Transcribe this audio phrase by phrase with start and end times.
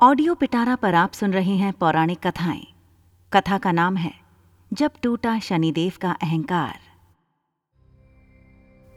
[0.00, 2.66] Audio पिटारा पर आप सुन रहे हैं पौराणिक कथाएँ।
[3.32, 4.12] कथा का नाम है,
[4.72, 6.80] जब टूटा शनिदेव का अहंकार।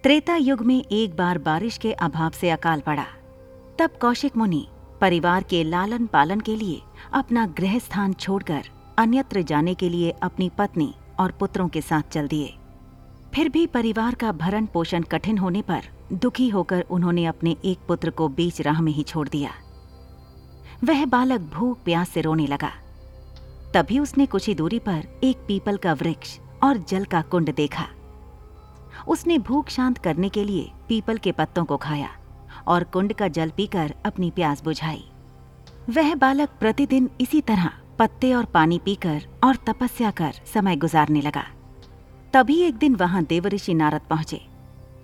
[0.03, 3.05] त्रेता युग में एक बार बारिश के अभाव से अकाल पड़ा।
[3.79, 4.67] तब कौशिक मुनि
[5.01, 6.81] परिवार के लालन पालन के लिए
[7.13, 8.63] अपना गृह स्थान छोड़कर
[8.97, 12.53] अन्यत्र जाने के लिए अपनी पत्नी और पुत्रों के साथ चल दिए।
[13.33, 15.81] फिर भी परिवार का भरण पोषण कठिन होने पर
[16.13, 19.51] दुखी होकर उन्होंने अपने एक पुत्र को बीच राह में ही छोड़ दिया।
[20.83, 22.71] वह बालक भूख प्यास से रोने लगा।
[23.73, 27.85] तभी उसने कुछ ही दूरी पर एक पीपल का वृक्ष और जल का कुंड देखा।
[29.07, 32.09] उसने भूख शांत करने के लिए पीपल के पत्तों को खाया
[32.67, 35.03] और कुंड का जल पीकर अपनी प्यास बुझाई।
[35.89, 41.43] वह बालक प्रतिदिन इसी तरह पत्ते और पानी पीकर और तपस्या कर समय गुजारने लगा।
[42.33, 44.41] तभी एक दिन वहाँ देवऋषि नारद पहुँचे।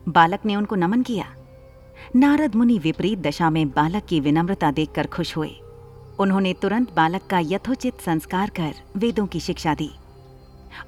[0.09, 1.25] बालक ने उनको नमन किया।
[2.15, 5.55] नारद मुनि विपरीत दशा में बालक की विनम्रता देखकर खुश हुए।
[6.19, 9.91] उन्होंने तुरंत बालक का यथोचित संस्कार कर वेदों की शिक्षा दी।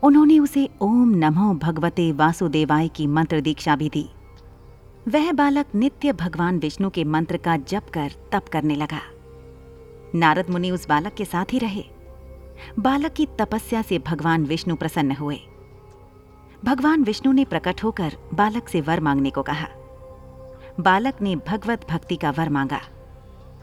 [0.03, 4.09] उन्होंने उसे ओम नमो भगवते वासुदेवाय की मंत्र दीक्षा भी दी।
[5.08, 9.02] वह बालक नित्य भगवान विष्णु के मंत्र का जप कर तप करने लगा।
[10.16, 11.83] नारद मुनि उस बालक के साथ ही रहे।
[12.80, 15.39] बालक की तपस्या से भगवान विष्णु प्रसन्न हुए।
[16.66, 19.67] भगवान विष्णु ने प्रकट होकर बालक से वर मांगने को कहा।
[20.80, 22.81] बालक ने भगवत भक्ति का वर मांगा।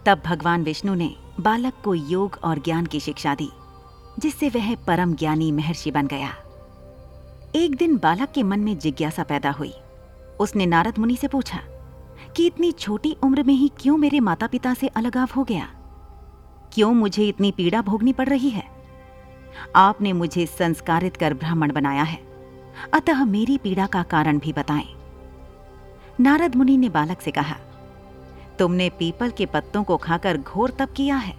[0.07, 3.51] तब भगवान विष्णु ने बालक को योग और ज्ञान की शिक्षा दी,
[4.19, 6.35] जिससे वह परम ज्ञानी महर्षि बन गया।
[7.55, 9.75] एक दिन बालक के मन में जिज्ञासा पैदा हुई।
[10.41, 11.61] उसने नारद मुनि से पूछा
[12.37, 15.71] कि इतनी छोटी उम्र में ही क्यों मेरे माता पिता से अलगाव हो गया?
[16.73, 18.65] क्यों मुझे इतनी पीड़ा भोगनी पड़ रही है?
[19.77, 22.19] आपने मुझे संस्कारित कर ब्राह्मण बनाया है।
[22.95, 24.95] अतः मेरी पीड़ा का कारण भी बताएँ।
[26.21, 27.57] नारद मुनि ने बालक से कहा
[28.59, 31.35] तुमने पीपल के पत्तों को खाकर घोर तप किया है।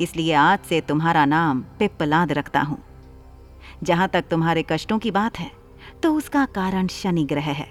[0.00, 2.78] इसलिए आज से तुम्हारा नाम पिप्पलाद रखता हूँ।
[3.82, 5.50] जहाँ तक तुम्हारे कष्टों की बात है
[6.02, 7.68] तो उसका कारण शनि ग्रह है,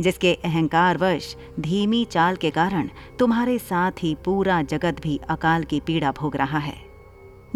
[0.00, 2.88] जिसके अहंकारवश धीमी चाल के कारण
[3.18, 6.76] तुम्हारे साथ ही पूरा जगत भी अकाल की पीड़ा भोग रहा है।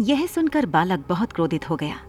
[0.01, 1.99] यह सुनकर बालक बहुत क्रोधित हो गया।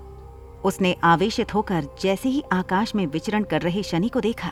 [0.65, 4.51] उसने आवेशित होकर जैसे ही आकाश में विचरण कर रहे शनि को देखा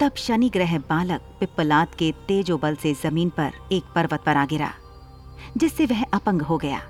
[0.00, 4.44] तब शनि ग्रह बालक पिप्पलाद के तेजो बल से ज़मीन पर एक पर्वत पर आ
[4.46, 4.72] गिरा,
[5.56, 6.80] जिससे वह अपंग हो गया।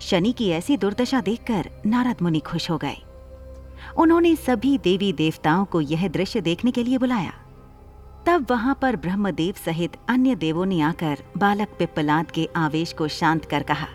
[0.00, 2.96] शनि की ऐसी दुर्दशा देखकर नारद मुनि खुश हो गए।
[3.98, 7.32] उन्होंने सभी देवी देवताओं को यह दृश्य देखने के लिए बुलाया।
[8.26, 13.44] तब वहाँ पर ब्रह्मदेव सहित अन्य देवों ने आकर बालक पिप्पलाद के आवेश को शांत
[13.44, 13.86] कर कहा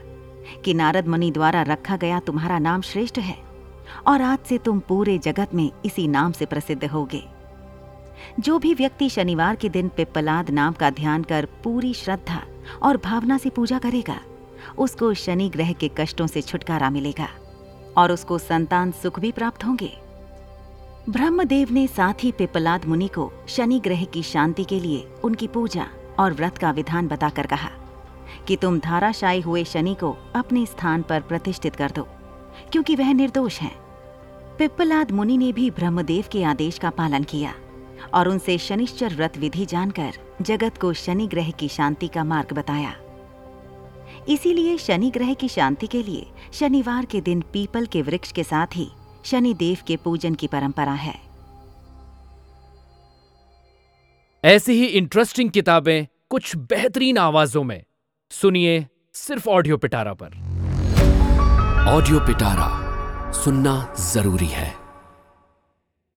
[0.65, 3.37] कि नारद मुनि द्वारा रखा गया तुम्हारा नाम श्रेष्ठ है,
[4.07, 7.23] और आज से तुम पूरे जगत में इसी नाम से प्रसिद्ध होगे।
[8.39, 12.41] जो भी व्यक्ति शनिवार के दिन पिप्पलाद नाम का ध्यान कर पूरी श्रद्धा
[12.83, 14.19] और भावना से पूजा करेगा,
[14.77, 17.27] उसको शनि ग्रह के कष्टों से छुटकारा मिलेगा
[17.97, 19.91] और उसको संतान सुख भी प्राप्त होंगे।
[21.09, 25.87] ब्रह्मदेव ने साथ ही पिप्पलाद मुनि को शनि ग्रह की शांति के लिए उनकी पूजा
[26.19, 27.69] और व्रत का विधान बताकर कहा
[28.47, 32.07] कि तुम धाराशायी हुए शनि को अपने स्थान पर प्रतिष्ठित कर दो,
[32.71, 33.71] क्योंकि वह निर्दोष है।
[34.57, 37.53] पिप्पलाद मुनि ने भी ब्रह्मदेव के आदेश का पालन किया।
[38.13, 42.95] और उनसे शनिश्चर व्रत विधि जानकर जगत को शनि ग्रह की शांति का मार्ग बताया।
[44.29, 48.67] इसीलिए शनि ग्रह की शांति के लिए शनिवार के दिन पीपल के वृक्ष के साथ
[48.75, 48.89] ही
[49.25, 51.15] शनि देव के पूजन की परंपरा है।
[54.43, 57.83] ऐसी ही इंटरेस्टिंग किताबें कुछ बेहतरीन आवाजों में।
[58.31, 60.51] सुनिए सिर्फ़ ऑडियो पिटारा पर।
[61.89, 64.80] ऑडियो पिटारा सुनना ज़रूरी है।